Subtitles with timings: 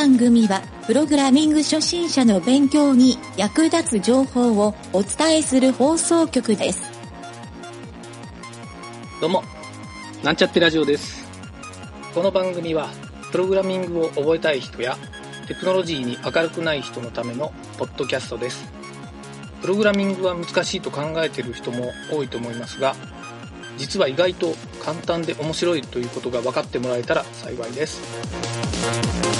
[0.00, 6.80] 番組は、プログラミング初心者の勉強に役立つ情報をお伝えする放送局です。
[9.20, 9.44] どうも、
[10.24, 11.28] なんちゃってラジオです。
[12.14, 12.88] この番組は、
[13.30, 14.96] プログラミングを覚えたい人や、
[15.46, 18.64] テクノロジーに明るくない人のためのポッドキャストです。
[19.60, 22.96] プログラミングは難しいと考えている人も多いと思いますが、
[23.76, 29.39] 実は意外と簡単で面白いということが分かってもらえたら幸いです。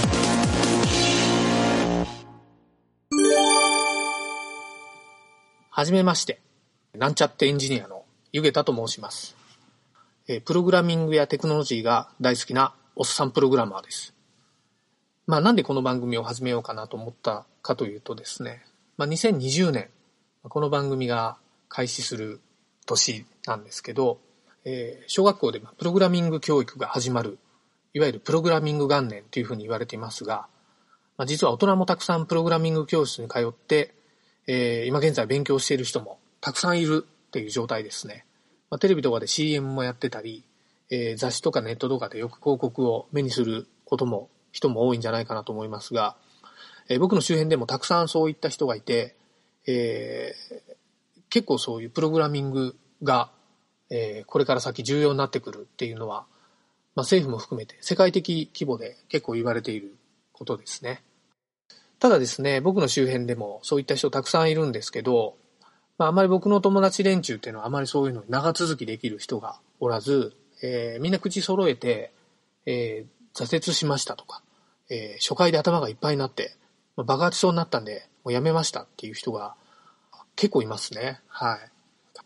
[5.72, 6.40] はじめまして、
[6.98, 9.36] なんちゃってエンジニアのゆげたと申します。
[10.26, 14.12] えプログラミングやテクノロジーが大好きなおっさんプログラマーです。
[15.28, 18.64] まあなんでこの番組を始めようかなと思ったかというとですね、
[18.96, 19.90] まあ2020年、
[20.42, 21.36] この番組が
[21.68, 22.40] 開始する
[22.84, 24.18] 年なんですけど、
[24.64, 27.38] えー小学校でプログラミング教育が始まる、
[27.94, 30.48] いわゆるプログラミング元年というふうに言われていますが、
[31.16, 33.94] まあ、実は大人もたくさんプログラミング教室に通って、
[34.46, 38.24] えー今現在勉強している人もたくさんいるっていう状態ですね。
[38.70, 40.44] まあ、テレビとかで CM もやってたり、
[40.90, 46.16] えー雑誌とかネットとかでよく広告を目にすることも、人も多いんじゃないかなと思いますが、
[46.88, 49.16] えー僕の周辺でもたくさんそういった人がいて、
[49.66, 50.70] えー
[51.30, 53.30] 結構そういうプログラミングが、
[53.90, 56.26] えーこれから先重要になってくるっていうのは、
[56.96, 59.94] まあ、政府も含めて世界的規模で結構言われている
[60.32, 61.02] ことですね。
[62.00, 65.36] ただですね、僕の周辺でもそういった人たくさんいるんですけど、
[65.98, 72.12] まあ、あまり僕の友達連中っていうのはあまりそういうのに長続きできる人がおらず、えーみんな口揃えて、
[72.66, 74.42] えー挫折しましたとか、
[74.88, 76.56] えー初回で頭がいっぱいになって、
[76.96, 79.54] まあ爆発しそうになったんで、もうやめましたっていう人が
[80.36, 81.20] 結構いますね。
[81.28, 81.58] はい。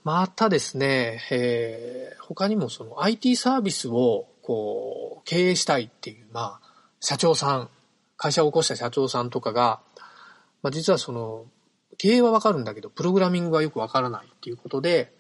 [0.05, 6.67] またですね、えー他にもその IT サービスをこう経営したいっていう、まあ、
[7.01, 7.69] 社長さん、
[8.17, 9.81] 会社を起こした社長さんとかが、
[10.63, 11.47] まあ、実はその、
[11.99, 15.13] 経営はわかるんだけど、プログラミングはよくわからないっていうことで、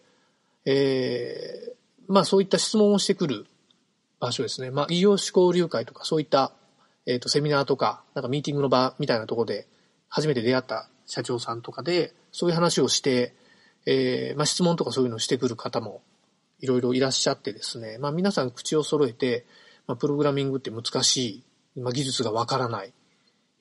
[0.65, 1.75] えー
[2.07, 3.47] まあそういった質問をしてくる
[4.21, 4.71] 場所ですね。
[4.71, 6.53] まあ異業種交流会とかそういった、
[7.07, 9.67] えっ、とセミナーとか、なんかミーティングの場みたいなところで
[10.09, 13.35] 初めて出会った社長さんとかで、そういう話をして、
[13.87, 16.03] えーまあ質問とかそういうのをしてくる方も
[16.61, 19.47] いろいろいらっしゃってですね、まあ皆さん口を揃えて、
[19.87, 21.43] まあプログラミングって難しい、
[21.77, 22.93] まあ技術がわからない、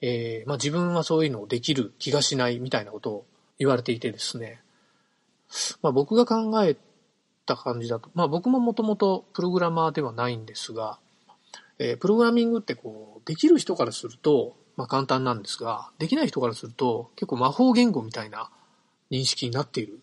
[0.01, 3.25] えーまあ自分はそういうのをできる気がしないみたいなことを
[3.59, 4.61] 言われていてですね、
[5.81, 6.75] まあ僕が考え
[7.45, 10.99] た感じだと、まあ僕ももともとプログラマーではないんですが、
[11.79, 18.49] えープログラミングってこう、できる人からすると、まあ簡単なんですが、できない人からすると結構魔法言語みたいな
[19.11, 19.99] 認識になっている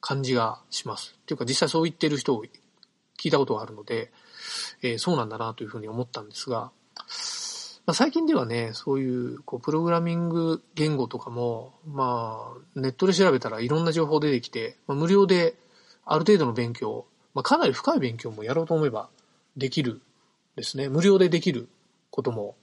[0.00, 1.16] 感じがします。
[1.20, 2.44] っていうか実際そう言ってる人を
[3.18, 4.12] 聞いたことがあるので、
[4.82, 6.70] えーそうなんだなというふうに思ったんですが、
[7.84, 15.54] まあ、最近ではね、そういうこうプログラミング言語とかも、まあ、ネットで調べたらいろんな情報出てきて、まあ、無料で
[16.04, 19.08] ある程度の勉強、まあ、かなり深い勉強もやろうと思えば
[19.56, 20.00] できる
[20.54, 20.88] ですね。
[20.88, 21.68] 無料でできる
[22.10, 22.54] ことも、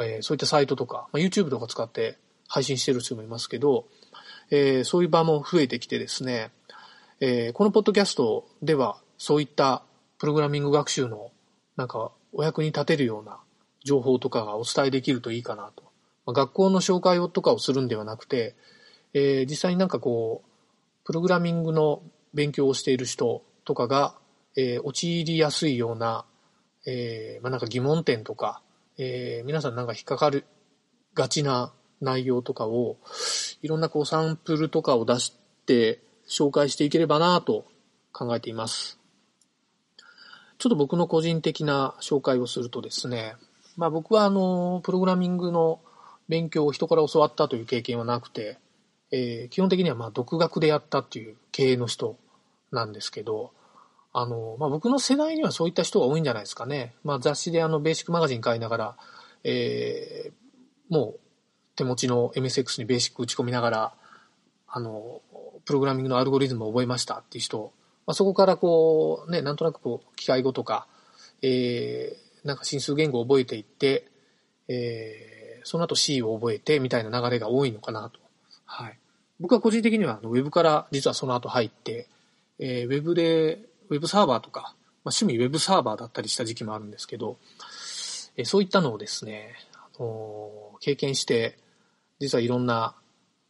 [0.00, 3.84] えーそういったサイトとか、まあ、YouTube とか使って配信してる人もいますけど、
[4.50, 6.50] えーそういう場も増えてきてですね、
[7.20, 9.82] えーこのポッドキャストではそういった
[10.18, 11.30] プログラミング学習の
[11.76, 13.38] なんかお役に立てるような
[13.88, 15.82] 情報とかがお伝えできるといいかなと。
[16.26, 18.54] まあ、学校の紹介をとかをするんではなくて、
[19.14, 20.48] えー実際になんかこう、
[21.04, 22.02] プログラミングの
[22.34, 24.14] 勉強をしている人とかが、
[24.56, 26.26] えー陥りやすいような、
[26.86, 28.60] えーまあ、なんか疑問点とか、
[28.98, 30.44] えー皆さんなんか引っかかる
[31.14, 32.98] がちな内容とかを、
[33.62, 35.34] いろんなこうサンプルとかを出し
[35.66, 37.64] て紹介していければなと
[38.12, 38.98] 考えています。
[40.58, 43.36] ちょっと僕の個人的な紹介をするとですね、
[43.78, 45.80] まあ僕はあの、プログラミングの
[46.28, 48.58] 勉強を人から教わったという経験はなくて、
[49.10, 52.16] えー基本的にはまあ独学でやったっていう経営の人
[52.72, 53.52] なんですけど、
[54.12, 56.94] あの、まあ僕の世代にはそういった人が多いんじゃないですかね。
[57.04, 58.96] まあ雑誌であの、ベーシックマガジン買いながら、
[59.44, 60.32] えー
[60.88, 61.20] もう
[61.76, 63.94] 手持ちの MSX にベーシック打ち込みながら、
[64.66, 65.20] あの、
[65.64, 67.72] プログラミングのアルゴリズムを覚えましたっていう人、
[68.06, 70.88] まあ、そこからこう、ね、なんとなくこう、機械語とか、
[71.42, 74.08] えー、なんか進数言語を覚えていって、
[74.68, 78.18] えー、その後 C を覚えてみたいな流れが多いのかなと。
[78.64, 78.98] はい。
[79.38, 82.08] 僕は個人的にはあのウェブから実はその後入って、
[82.58, 83.60] えー、ウェブで、
[83.90, 84.72] ウェブサーバーとか、まあ、
[85.14, 87.36] 趣味ウェブサーバーだったりした時期もあるんですけど、
[88.36, 91.58] えーそういったのをですね、あのー経験して、
[92.20, 92.94] 実はいろんな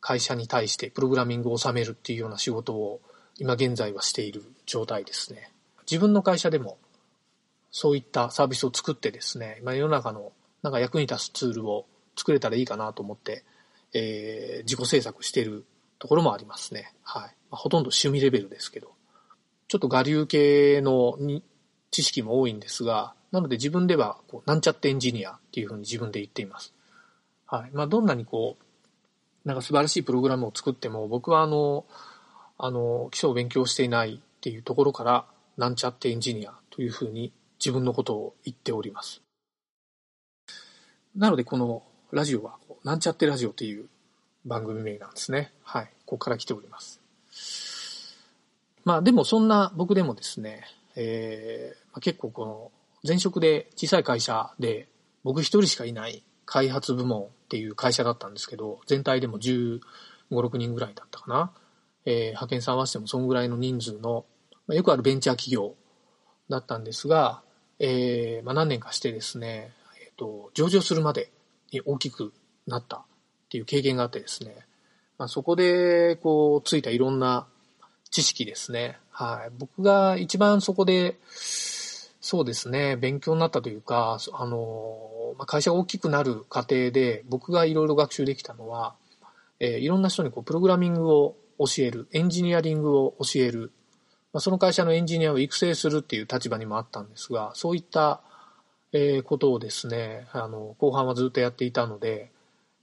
[0.01, 3.01] 会社に対してプログラミングを収めるっていうような仕事を
[3.39, 5.53] 今現在はしている状態ですね。
[5.91, 6.79] 自分の会社でも
[7.71, 10.33] そういったサービスを作ってですね、今世の中の
[10.63, 11.87] なんか役に立つツールを
[12.17, 13.45] 作れたらいいかなと思って、
[13.95, 15.65] えー、自己制作している
[15.99, 16.95] ところもありますね。
[17.03, 17.23] はい。
[17.23, 18.93] まあ、ほとんど趣味レベルですけど。
[19.69, 21.43] ちょっと我流系のに
[21.91, 26.73] 知識も多いんですが、なので自分ではこうなんちゃってエンジニアっていうふうに自分で言っています。
[27.47, 27.71] はい。
[27.73, 31.87] まあ、どんなにこう、なんか素晴らしいプログラムを作っても、僕はあの、
[32.59, 35.27] あの、基礎を勉強していないっていうところから、
[35.57, 39.23] なんちゃってエンジニアというふうに自分のことを言っております。
[41.17, 41.83] なので、この
[42.13, 43.89] ラジオは、なんちゃってラジオっていう
[44.45, 45.53] 番組名なんですね。
[45.63, 45.91] はい。
[46.07, 47.01] ここから来ております。
[48.85, 50.65] まあ、でもそんな僕でもですね、
[50.97, 52.71] えー、結構この
[53.07, 54.89] 前職で小さい会社で
[55.23, 59.81] 僕一人しかいない開発部門っていう会社だったんですけど、全体でも15、
[60.31, 61.53] 6人ぐらいだったかな。
[62.07, 64.25] えー、派遣さん合わせてもそんぐらいの人数の、
[64.69, 65.75] よくあるベンチャー企業
[66.49, 67.43] だったんですが、
[67.79, 71.31] えー、まあ、何年かしてですね、えっ、ー、と、上場するまで
[71.73, 72.33] に大きく
[72.67, 73.03] なったっ
[73.51, 74.57] ていう経験があってですね、
[75.19, 77.47] まあ、そこで、こう、ついたいろんな
[78.11, 78.99] 知識ですね。
[79.11, 79.51] はい。
[79.59, 81.19] 僕が一番そこで、
[82.21, 88.95] そうですね、勉強になったというか、あの、まあ、会社が大きくなる過程で、僕がいろいろ学習できたのは、
[89.61, 93.73] えー、いろんな人にこうプログラミングを教える、エンジニアリングを教える、
[94.41, 98.21] その会社のエンジニアを育成するっていう立場にもあったんですが、そういった、
[98.93, 102.31] えー、ことをですね、あの、後半はずっとやっていたので、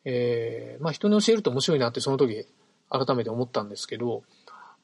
[0.05, 2.47] えー、まあ人に教えると面白いなってその時
[2.89, 4.23] 改めて思ったんですけど、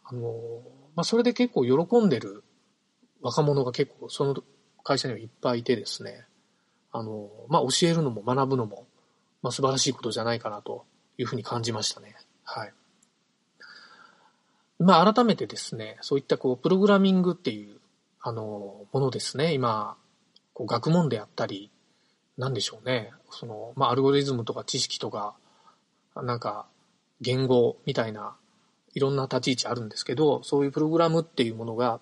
[0.03, 0.61] あの、
[0.95, 2.43] まあそれで結構喜んでる
[3.21, 4.35] 若者が結構その
[4.83, 6.25] 会社にはいっぱいいてですね、
[6.91, 8.87] あの、まあ教えるのも学ぶのも、
[9.43, 10.85] まあ素晴らしいことじゃないかなと
[11.17, 12.15] いうふうに感じましたね。
[12.43, 12.73] はい。
[14.81, 17.77] まあ改めてですね、そういったこうプログラミングっていう
[18.21, 19.95] あのものですね、今、
[20.53, 21.71] こう学問であったり、
[22.37, 23.11] なんでしょうね。
[23.29, 25.35] その、まあ、アルゴリズムとか知識とか、
[26.15, 26.65] なんか、
[27.21, 28.35] 言語みたいな、
[28.93, 31.99] いろんな立ち位置あるんですけど、そういうプログラムっていうものが、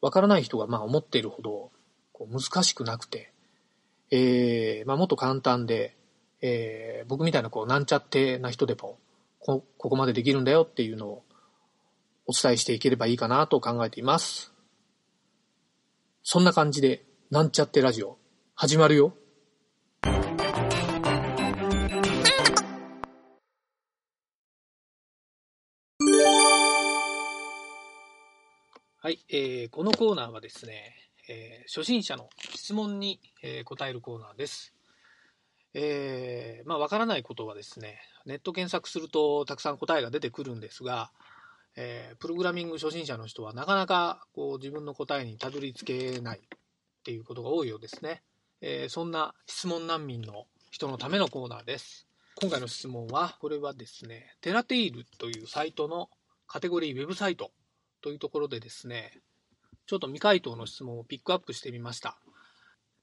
[0.00, 1.70] わからない人が、まあ、思っているほど、
[2.12, 3.32] こう、難しくなくて、
[4.10, 5.96] えー、まあ、もっと簡単で、
[6.42, 8.98] えー、僕みたいな、こう、なんちゃってな人でも、
[9.38, 11.22] こ、ここまでできるんだよっていうのを、
[12.28, 14.52] お伝えしていければいいかなと考えています。
[16.24, 18.18] そんな感じで、なんちゃってラジオ、
[18.56, 19.14] 始まるよ。
[28.98, 30.96] はい、えー、このコーナーはですね、
[31.28, 34.74] えー、初心者の質問に、えー、答えるコーナーです。
[35.74, 41.12] えー、まあ、わからないことはですね、ネット検索するとたくさん答えが出てくるんですが、
[41.76, 46.42] えー、プログラミング初心者の人はなかなかこう自分の答えにたどり着けないっ
[47.04, 48.22] ていうことが多いようですね。
[48.62, 52.06] えー、そんな質問難民の人のためのコーナーです。
[52.40, 56.10] 今回の質問は、これはですね、テラテイルというサイトの
[56.46, 57.50] カテゴリーウェブサイト
[58.02, 59.20] というところでですね、
[59.86, 62.18] ちょっと未回答の質問をピックアップしてみました。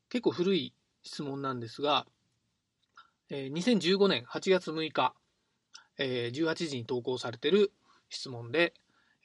[0.10, 0.74] 結構古い
[1.04, 2.06] 質問なんですが、
[3.30, 5.16] え2015年8月6日、
[5.98, 7.72] え18時に投稿されてる
[8.14, 8.74] 質問で、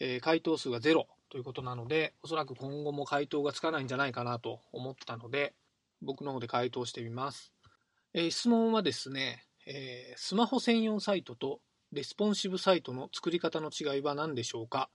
[0.00, 5.54] え回答数が0ということなので、おそらく今後も回答がつかないんじゃないかなと思ったので、
[6.02, 7.52] 僕の方で回答してみます。
[8.14, 11.60] え質問はですね、えスマホ専用サイトと
[11.92, 14.88] レスポンシブサイトの作り方の違いは何でしょうか？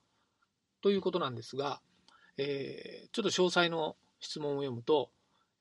[0.81, 1.81] ということなんですが、
[2.37, 5.11] えー、ちょっと詳細の質問を読むと、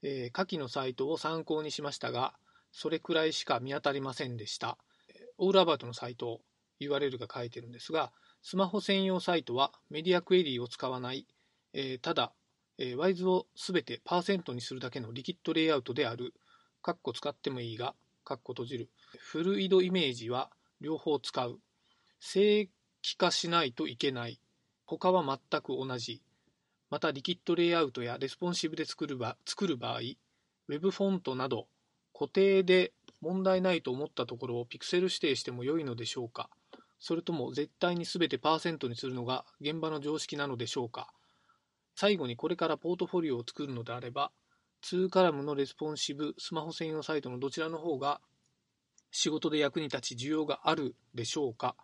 [0.02, 2.34] えー、下記のサイトを参考にしましたが、
[2.72, 4.78] それくらいしか見当たりませんでした。
[5.38, 6.40] All About のサイト
[6.88, 8.12] URL が書いてるんですが、
[8.42, 11.26] スマホ専用サイトはメディアクエリーを使わない、
[11.72, 12.32] えー、ただ、
[12.78, 16.34] えー、ワイズをすべてパーセントにするだけのリキッドレイアウトである、
[16.82, 18.90] カッコ使ってもいいが、カッコ閉じる。
[19.18, 21.60] フルイドイメージは両方使う。
[22.20, 22.68] 正
[23.04, 24.40] 規化しないといけない。
[24.86, 26.22] 他は全く同じ。
[26.90, 30.00] また、リキッドレイアウトやレスポンシブで作る場作る場合、
[30.68, 31.66] Web フォントなど
[32.12, 36.48] 固定で問題ないと思ったところをピクセル指定しても良いのでしょうか
[37.04, 41.12] それとも絶対に全てパーセントにするのが現場の常識なのでしょうか？
[41.96, 44.30] 最後にこれからポートフォリオを作るのであれば、
[44.84, 48.20] 2カラムのレスポンシブ、スマホ専用サイトのどちらの方が
[49.10, 51.74] 仕事で役に立ち需要があるでしょうか？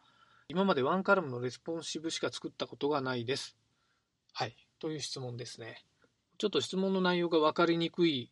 [0.46, 3.56] 今までワンカラムのレスポンシブしか作ったことがないです。
[4.32, 4.54] はい。
[4.78, 5.84] という質問ですね。
[6.38, 8.30] ちょっと質問の内容が分かりにくい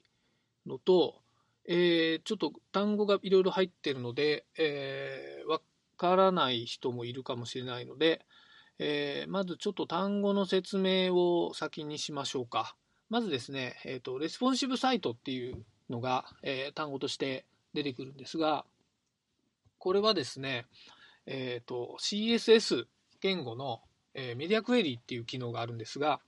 [0.64, 1.16] のと、
[1.68, 5.50] えー、ちょっと単語がいろいろ入ってるので、えー、
[5.96, 8.24] からない人もいるかもしれないので、
[8.78, 12.76] えー、まずちょっと単語の説明を先にしましょうか。
[13.08, 18.64] まずですね、えーと、レスポンシブサイトっていうのが、えー、単語として出てくるんですが、
[19.78, 20.66] これはですね、
[21.26, 22.86] えっ、と、CSS
[23.20, 23.80] 言語の、
[24.14, 26.20] えーメディアクエリーっていう機能があるんですが、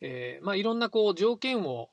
[0.00, 1.90] えーまあ、いろんなこう条件を、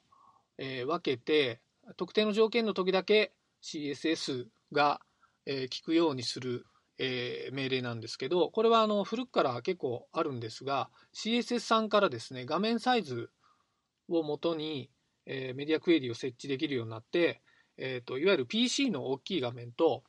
[0.57, 1.59] えー分けて、
[1.95, 3.31] 特定の条件の時だけ
[3.63, 5.01] CSS が、
[5.45, 6.65] えー効くようにする、
[6.97, 13.29] えー命令なんですけど、これはあの古くから結構あるんですが、CSS さんからですね、画面サイズ
[14.09, 14.89] をもとに、
[15.25, 17.41] えーメディアクエリを設置できるようになって、
[17.77, 20.03] えーといわゆる PC の大きい画面と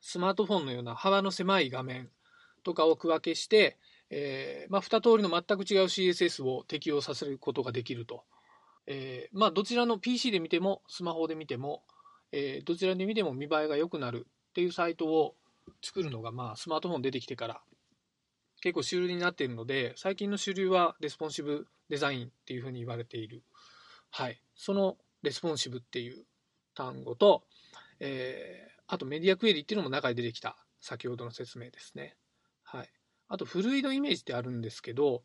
[0.00, 2.08] スマートフォンのような幅の狭い画面
[2.62, 3.78] とかを区分けして、
[4.10, 8.24] えーまあ、2通りの全く違う CSS を適用させることができると。
[8.86, 11.82] えーまあ、どちらの PC で見てもスマホで見ても、
[12.32, 15.34] えーどちらで見ても見栄えが良くなるっていうサイトを
[15.82, 17.60] 作るのが、まあ、スマートフォン出てきてから
[18.60, 23.42] 結構主流になっているので最近の主流はレスポンシブデザインっていうふうに言われている、
[24.10, 26.24] はい、そのレスポンシブっていう
[26.74, 27.44] 単語と、
[28.00, 32.16] えーあとメディアクエリっていうのも中に出てきた先ほどの説明ですね。
[32.64, 32.88] はい、
[33.28, 35.22] あとフルイドイメージってあるんですけど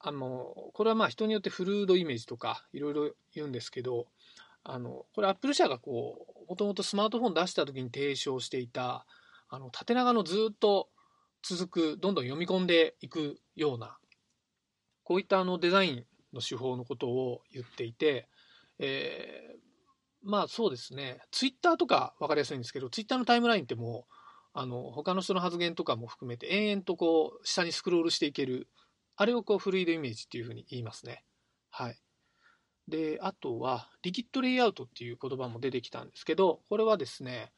[0.00, 4.06] あのこれはまあ人によってフルードイメージとかいろいろ言うんですけど
[4.64, 9.06] あのこれアップル社がこうもともとスマートフォン出した時に提唱していた
[9.48, 10.88] あの縦長のずっと
[11.42, 13.98] 続くどんどん読み込んでいくような
[15.04, 18.28] こういったあのデザインの手法のことを言っていて、
[18.78, 19.56] えー
[20.22, 24.12] まあそうですねツイッターとか分かりやすいんですけどツイッターのタイムラインってもう
[24.54, 28.66] あの他の人の発言とかも含めて延々とこう下にスクロールしていける
[29.16, 31.24] あれをこうフルイドイメージっていうふうに言いますね。
[31.70, 31.98] はい。
[32.88, 37.52] で、あとは、リキッドレイアウトっていう言葉も出てきたんですけど、これはですね、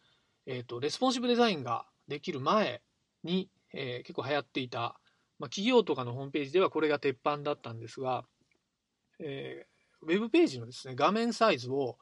[0.50, 2.80] えっ、と、レスポンシブデザインができる前
[3.22, 4.98] に、えー結構流行っていた、
[5.38, 8.24] まあ、企業とかのホームページではこれが鉄板だったんですが、
[9.20, 11.98] えーウェブページのですね、画面サイズを、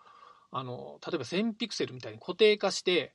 [0.52, 3.14] あの、例えば1000ピクセルみたいに固定化して、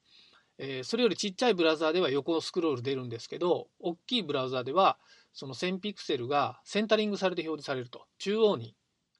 [0.57, 4.97] えーそれよりちっちゃいブラウザーでは横スクロール出るんですけど、大きいブラウザーでは、
[5.31, 8.05] その1000ピクセルがセンタリングされて表示されると。
[8.17, 8.75] 中央に、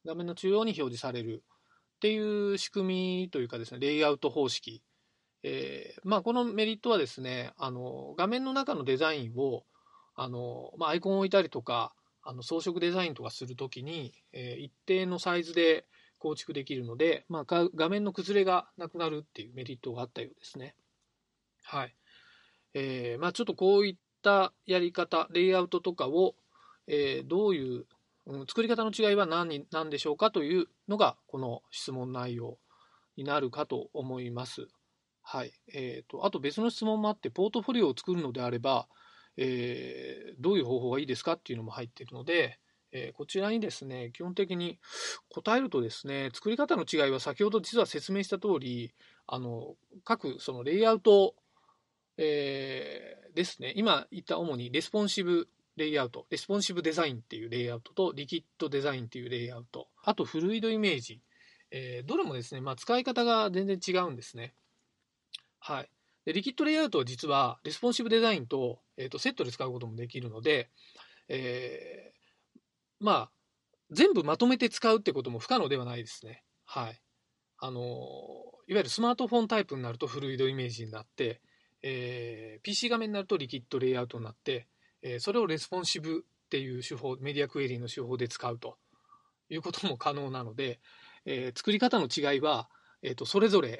[0.06, 1.41] 画面の中央に表示される
[1.96, 4.84] っていう仕組みというかですね、レイアウト方式。
[5.44, 9.64] えーまあ、このメリットはですね、あの、画面の中のデザインを、
[10.16, 11.94] あの、まあ、アイコンを置いたりとか、
[12.24, 15.86] あの装飾デザインとかするときに、えー一定のサイズで
[16.20, 20.76] 構築できるので、まあ、画面の崩れがなくなるっていうメリットがあったようですね。
[21.64, 21.96] はい。
[22.76, 26.36] えーまあ、ちょっとこういったやり方、レイアウトとかを、
[26.88, 27.86] えーどういう、
[28.28, 32.60] うん作り方の違いは何に何でしょうかというのが、この質問内容
[33.18, 34.68] になるかと思います。
[35.34, 35.54] はい。
[35.74, 38.90] えーと、あと別の質問もあって、ポートフォリオを作るのであれば、
[39.38, 42.60] えーどういう方法がいいですかっていうのも入っているので、
[42.92, 44.78] えーこちらにですね、基本的に
[45.30, 48.94] 答えるとですね、作り方の違いは先ほど実は説明した通り、
[49.26, 51.34] あの、各そのレイアウト、
[52.18, 55.48] えーですね、今言った主にレスポンシブ
[55.78, 61.22] レイアウト、レスポンシブデザインっていうレイアウトとリキッドデザインっていうレイアウト、あとフルイドイメージ、
[61.72, 64.54] えーどれもですね、まあ、使い方が全然違うんですね。
[65.62, 65.89] はい。
[66.25, 70.70] でリキッドレイアウトは実はレスポンシブデザインと,、えーとセットで使うこともできるので、
[71.30, 72.60] えー
[73.00, 73.32] まあ
[73.91, 76.44] 全部まとめて使うってことも不可能ではないですね。
[76.65, 77.01] はい。
[77.60, 77.82] あの
[78.68, 81.41] いわゆるスマートフォンタイプになるとフルイドイメージになって、
[81.84, 84.68] えー PC 画面になるとリキッドレイアウトになって、
[85.01, 88.77] えーそれをレスポンシブっていう手法、メディアクエリーの手法で使うと
[89.50, 90.80] いうことも可能なので、
[91.25, 92.70] えー作り方の違いは、
[93.01, 93.80] えーとそれぞれ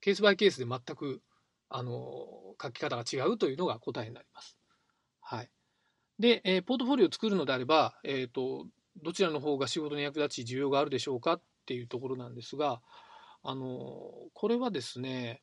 [0.00, 1.22] ケースバイケースで全く
[1.68, 1.92] あの
[2.60, 4.56] 書き方が違うというのが答えになります。
[5.20, 5.50] はい。
[6.18, 8.66] で、えーポートフォリオを作るのであれば、えーと、
[9.02, 12.80] どちらの方が仕事に役立ち需要があるでしょうかっていうところなんですが、
[13.42, 13.68] あの
[14.34, 15.42] これはですね、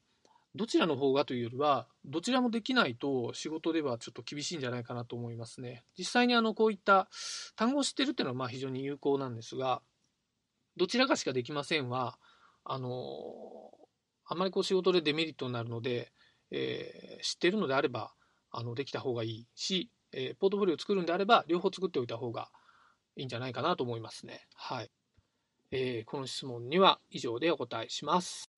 [0.56, 5.84] どちらの方がというよりは、どちらもできないと仕事ではちょっと厳しいんじゃないかなと思いますね。
[5.98, 7.10] 実際にあのこういった
[7.56, 9.82] 単語を知ってるっていうのはまあ非常に有効なんですが、
[10.78, 12.18] どちらかしかできませんは、
[12.64, 12.90] あの
[14.28, 16.12] あまりこう仕事でデメリットになるので、
[16.52, 18.14] えー知ってるのであれば
[18.52, 22.50] あのできた方がいいし、えーポートフォリオを作るんであれば両方作っておいた方が
[23.16, 24.48] いいんじゃないかなと思いますね。
[24.56, 24.92] はい。
[25.72, 28.50] えーこの質問には以上でお答えします。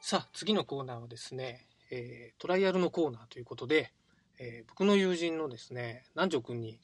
[0.00, 3.92] さあ、次のコーナーはですね、えートライアルのコーナーということで、
[4.38, 6.78] えー僕の友人のですね、南條くんに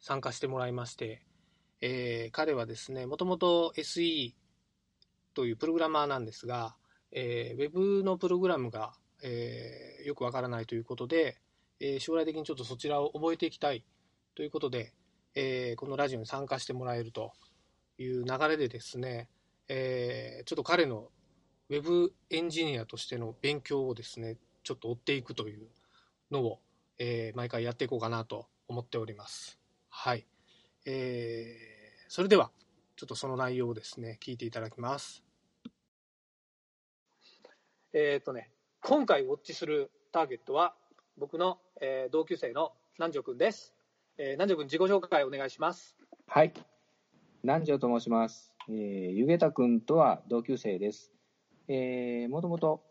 [0.00, 1.22] 参加してもらいまして、
[1.82, 4.32] えー彼はですね、もともと SE
[5.34, 6.74] というプログラマーなんですが、
[7.10, 11.36] えーウェブのプログラムが、えーよくわからないということで、
[11.80, 13.84] えー将来的にちょっとそちらを覚えていきたい
[14.34, 14.94] ということで、
[15.34, 17.32] えーこのラジオに参加してもらえると
[17.98, 19.28] いう流れでですね、
[19.68, 21.08] えー、ちょっと彼の
[21.68, 25.68] ウェブエンジニアとしての勉強をですね、ちょっと追っていくという
[26.30, 26.60] のを、
[26.98, 29.58] えー、毎回やっていこうかなと思っております。
[29.88, 30.26] はい。
[30.84, 31.71] えー、
[32.14, 32.50] それでは、
[32.96, 35.24] ちょっとその内容をですね、聞いていただきます。
[37.94, 38.50] えっ、ー、とね、
[38.82, 40.74] 今回ウォッチするターゲットは、
[41.16, 43.72] 僕の、えー、同級生の南條くんです。
[44.18, 45.96] えー、南條くん、自己紹介お願いします。
[46.26, 46.52] はい。
[47.44, 48.52] 南條と申します。
[48.68, 48.74] えー、
[49.12, 51.14] ゆげたくんとは同級生です。
[51.66, 52.82] えー、もともと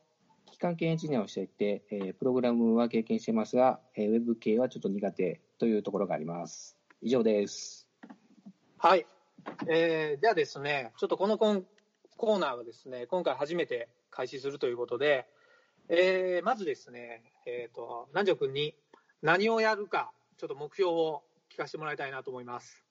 [0.51, 6.75] 機関系エンジニアをしていて、えー、プログラムは経験していますが、えー、ウェブ系はちょっと苦手というところがあります。
[7.03, 7.90] 以上です。
[8.83, 9.05] はい。
[9.69, 15.27] えー、ではですね、ちょっとこのコーナーはですね、今回初めて開始するということで、
[15.87, 18.73] えー、まずですね、えっ、ー、と、南條君に
[19.21, 21.21] 何をやるか、ちょっと目標を
[21.53, 22.83] 聞かせてもらいたいなと思います。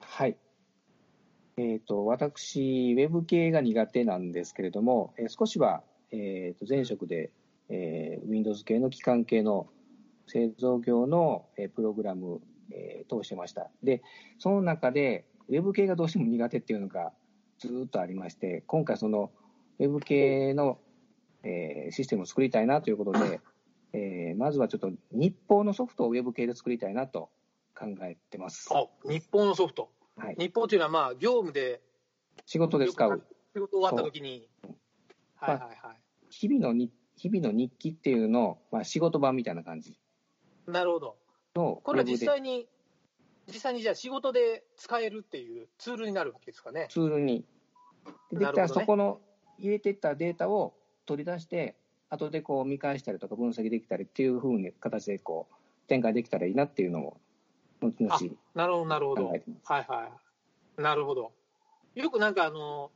[0.00, 0.38] はい。
[1.58, 7.32] えっ、ー、と、私、ウェブ系が苦手なんですけれども、えー、少しは、えっ、ー、と、前職で、
[7.68, 9.68] えー、Windows 系の機関系の
[10.26, 13.70] 製造業の、えー、プログラム、えー、通してました。
[13.82, 14.02] で、
[14.38, 17.12] その中で、ウェブ系がどうしても苦手っていうのが
[17.58, 19.30] ずっとありまして、今回その、
[19.78, 20.78] ウェブ系の、
[21.42, 23.40] えー、システムを作りたいなということで、
[23.92, 27.30] えー、まずはちょっと日報のソフトをウェブ系で作りたいなと
[27.76, 28.68] 考えてます。
[28.72, 29.90] あ、日報のソフト。
[30.16, 31.80] はい、日報というのは、まあ、業務で。
[32.44, 33.22] 仕事で使う。
[33.54, 34.48] 仕事終わった時に。
[35.36, 36.00] はいはいはい。
[36.30, 39.98] 日々の日、日々の日記っていうのを、まあ、仕事版みたいな感じ。
[40.66, 41.16] なるほど。
[41.54, 42.68] これは実際に、
[43.46, 46.86] 実際にじゃあ仕事で使えるっていうツールになるわけですかね。
[46.90, 47.44] ツールに。
[48.32, 49.20] できたらそこの
[49.58, 50.74] 入れていったデータを
[51.06, 51.76] 取り出して、
[52.10, 57.16] 後でこう見返したりとか分析できたりっていうふうに形でこう展開できたらいいなっていうのを、
[57.80, 58.18] 後々
[58.54, 59.26] なるほど、なるほど。
[59.28, 60.10] はいは
[60.78, 60.82] い。
[60.82, 61.32] なるほど。
[61.94, 62.90] よくなんかあの、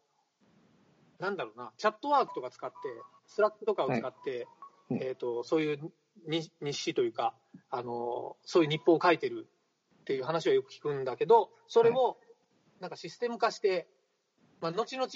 [1.19, 2.77] なんだろうな、 Chatworkとか使って、
[3.27, 4.47] Slackとかを使って、
[4.89, 5.93] はい、えっ、ー、と、そういう
[6.27, 7.35] 日誌というか、
[7.71, 9.49] あの、そういう日報を書いてる
[10.03, 12.19] っていう話はよく聞くんだけど、それを
[12.81, 13.89] なんかシステム化して、
[14.61, 15.09] まあ、後々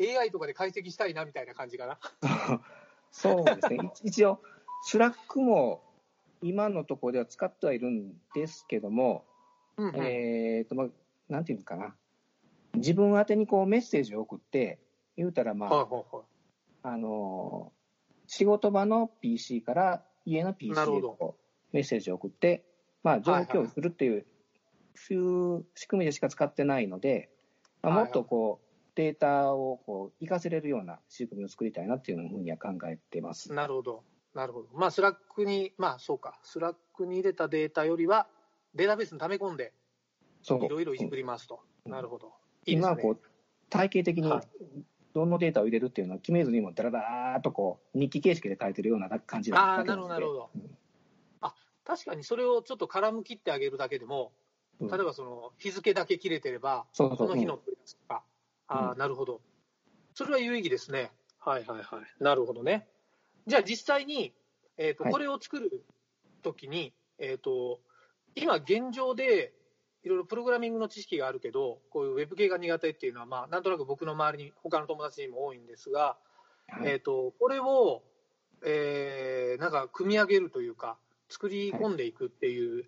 [0.00, 1.98] AI とかで解析したいなみたいな感じかな。
[3.10, 3.92] そうですね。
[4.02, 4.40] 一応、
[4.84, 5.82] Slackも
[6.40, 9.24] 今のところでは使ってはいるんですけども、
[9.76, 10.88] うんうん、えっ、ー、と、まあ、
[11.28, 11.94] なんていうのかな。
[12.74, 14.78] 自分宛てにこうメッセージを送って、
[15.16, 16.24] 言うたらまあ、はいはいはい、
[16.82, 17.72] あの、
[18.26, 22.64] 仕事場の PC から家の PC でこうメッセージを送って、
[23.02, 24.26] まあ、状況をするっていう、
[24.94, 27.30] そういう仕組みでしか使ってないので、
[27.82, 33.52] まあ、もっとこう、データをこう活かせれるような仕組みを作りたいなっていうふうには考えてます。
[33.52, 34.04] なるほど。
[34.34, 34.68] なるほど。
[34.74, 36.38] まあ、 Slackに、まあ、そうか。
[36.42, 38.28] Slackに入れたデータよりは、
[38.74, 39.72] データベースに溜め込んで、
[40.48, 41.60] いろいろいじくりますと。
[41.84, 42.32] うん、なるほど。
[42.66, 43.20] いいね、今こう、
[43.68, 44.30] 体系的に
[45.14, 50.50] どのデータを入れるっていうのは決めずにも、だらだらっとこう、日記形式で書いてるような感じなああ、なるほど、なるほど。
[51.40, 54.32] あ、確かにそれをちょっと絡む切ってあげるだけでも、
[54.80, 58.22] 例えばその日付だけ切れてれば、その日の取り出すとか、
[58.68, 59.40] ああ、なるほど。
[60.14, 61.12] それは有意義ですね。
[61.38, 62.22] はいはいはい。
[62.22, 62.88] なるほどね。
[63.46, 64.32] じゃあ実際に、
[64.76, 65.84] えっ、ー、と、これを作る
[66.42, 67.80] ときに、えっ、ー、と、
[68.34, 69.52] 今現状で、
[70.04, 76.16] いろいろプログラミングの知識があるけど、こういうウェブ系が苦手っていうのは、まあ、なんとなく僕の周りに、他の友達にも多いんですが、
[76.68, 78.02] はい、えと、これを、
[78.64, 82.84] えー、なんか組み上げるというか、作り込んでいくっていう、はい、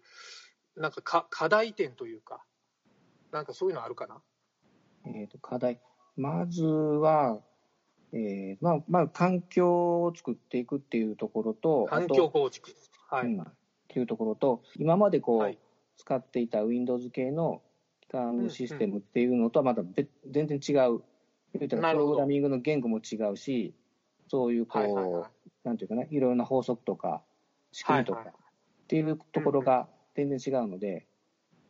[0.76, 2.44] なんかか課題点というか、
[3.32, 4.20] なんかそういうのあるかな？
[5.06, 5.80] えと、課題。
[6.16, 7.40] まずは、
[8.12, 12.70] えー、まあ、まあ、環境を作っていくっていうところと、環境構築。
[13.08, 13.40] はい、うん。
[13.40, 13.44] っ
[13.88, 15.58] ていうところと、今までこう、はい、
[15.96, 17.62] 使っていた Windows 系の
[18.00, 21.02] 機関システムっていうのとはまた別、全然違う。
[21.56, 23.74] 言うたらプログラミングの言語も違うし、
[24.28, 25.30] そういうこう、はいはいはい、
[25.62, 27.22] なんていうかな、いろいろな法則とか、
[27.72, 31.06] 仕組みとか、っていうところが全然違うので、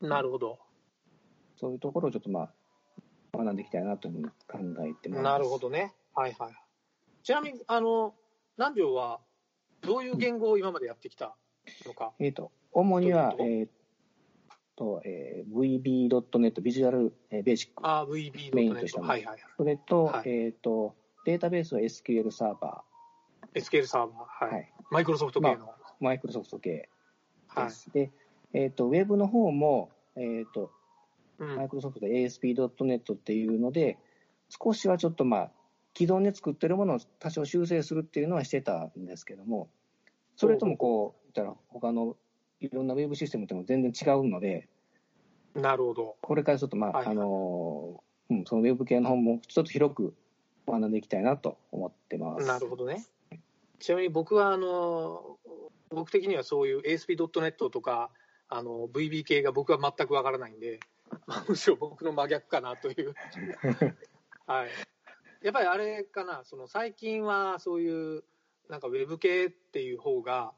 [0.00, 0.58] なるほど。
[1.56, 2.52] そういうところをちょっとまあ、
[3.36, 4.24] 学んでいきたいなというふうに
[4.74, 5.22] 考えてます。
[5.22, 5.92] なるほどね。
[6.14, 6.52] はいはい。
[7.22, 8.14] ちなみに、あの、
[8.56, 9.20] 南條は、
[9.80, 11.36] どういう言語を今までやってきた
[11.86, 12.12] のか。
[12.18, 13.68] えっ、と、主には、えっ、
[14.76, 17.86] と、えー、VB.net、ビジュアル、えー、ベーシック。
[17.86, 18.54] ああ、VB.net。
[18.54, 19.10] メインとしたもの。
[19.10, 19.38] はいはい。
[19.56, 23.60] それと、はい、えっ、と、データベースは SQL サーバー。
[23.60, 24.52] SQL サーバー。
[24.52, 24.72] はい。
[24.90, 25.70] マイクロソフト系の。
[26.00, 26.88] マイクロソフト系で
[27.70, 27.90] す。
[27.90, 28.12] はい、で、
[28.52, 30.70] えっ、と、ウェブの方も、えっ、と、
[31.38, 33.98] マイクロソフトで ASP.NET っていうので、
[34.48, 35.50] 少しはちょっとまあ、
[35.96, 39.68] 既存で作ってるものを多少修正するっていうのはしてたんですけども、
[40.36, 42.16] それともこう、言ったら他の
[42.60, 44.68] いろんなウェブシステムとも全然違うので、
[45.54, 46.16] なるほど。
[46.20, 50.14] これからちょっとまあ、はい、あのうん、そのウェブ系の本もちょっと広く
[50.66, 52.46] 学んでいきたいなと思ってます。
[52.46, 53.04] なるほどね。
[53.78, 55.38] ちなみに僕はあの
[55.90, 58.10] 僕的にはそういう ASP.NET とか
[58.48, 60.80] あの VB 系が僕は全くわからないんで、
[61.48, 63.14] むしろ僕の真逆かなという
[64.46, 64.68] はい。
[65.42, 68.24] やっぱりあれかな、その最近はそういう
[68.68, 70.54] なんかウェブ系っていう方が、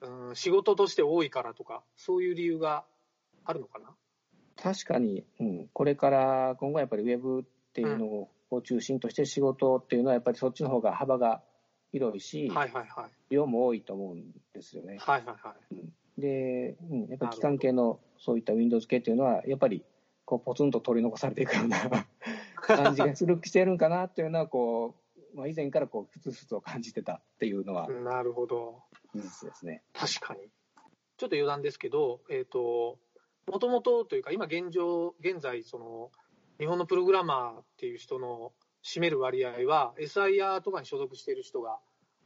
[0.00, 2.84] うん、仕事として多いからとか、そういう理由が
[3.44, 3.94] あるのかな？
[4.60, 11.42] 確かに、うん、これから今後やっぱりウェブっていうのを中心として仕事っていうのはやっぱりそっちの方が幅が
[11.92, 14.98] 広いし、はいはいはい、量も多いと思うんですよね。
[15.00, 15.74] はいはいはい。
[15.74, 19.84] うん、で、うん、やっぱり機関系のそういった Windows 系っていうのは、やっぱり
[20.24, 21.78] こうポツンと取り残されていくような
[22.56, 24.96] 感じがするしてるんかなっていうのはこ
[25.34, 27.88] う、まあ、以前からこうふつふつと感じてたっていうのは。
[27.88, 28.82] なるほど
[29.14, 29.82] 事実ですね。
[29.92, 30.40] 確かに。
[31.16, 32.98] ちょっと余談ですけどえっ、ー、と
[33.46, 36.10] もともとというか今現状現在その
[36.58, 38.52] 日本のプログラマーっていう人の
[38.84, 41.78] 占める割合は SIR とかに所属している人が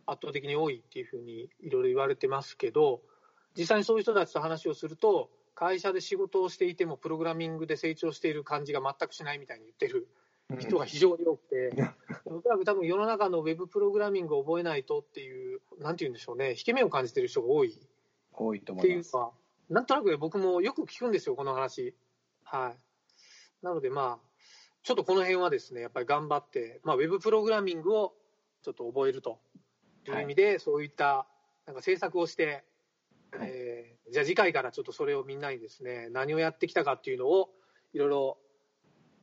[0.06, 3.00] 圧倒的に多いっていうふうにいろいろ言われてますけど
[3.56, 10.08] 実際にそういう人たちと話をすると会社で仕事をしていてもプログラミングで成長している感じが全くしないみたいに言ってる
[10.58, 11.68] 人が非常に多くて、
[12.26, 17.78] うん、おそらく多分世の中のウェブプログラミングを覚えないとっていう、なんて言うんでしょうね、引け目を感じてる人が多い。
[18.32, 19.08] 多いと思います。
[19.08, 19.32] っていうか、
[19.70, 21.94] なんとなく僕もよく聞くんですよ、この話。
[22.44, 23.64] はい。
[23.64, 24.32] なのでまあ、
[24.82, 28.14] ちょっとこの辺はですね、やっぱり頑張って、まあ、ウェブプログラミングを
[28.62, 29.38] ちょっと覚えると
[30.08, 31.26] いう意味で、はい、そういった
[31.66, 32.64] なんか制作をして、
[33.30, 37.50] はい、えー、じゃあ次回からちょっとそれをみんなにですね、何をやってきたかっていうのを、
[37.92, 38.38] いろいろ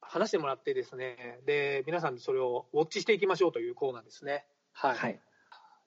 [0.10, 4.46] 話してもらってですね、で、皆さんにそれをウォッチしていきましょうというコーナーですね。
[4.74, 4.98] はい。
[4.98, 5.20] はい、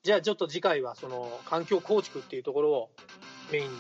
[0.05, 2.91] じゃあちょっと次回はその環境構築っていうところを
[3.51, 3.77] メインに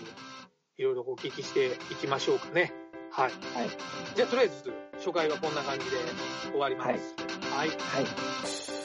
[0.78, 2.72] いろいろお聞きしていきましょうかね。
[3.12, 3.30] はい。
[3.30, 3.68] はい。
[4.16, 5.96] じゃあとりあえず初回はこんな感じで
[6.50, 6.90] 終わります。
[7.54, 7.68] はい。
[7.68, 8.81] はい、はい